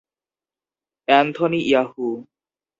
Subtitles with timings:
[1.07, 2.05] Anthony Yahoo!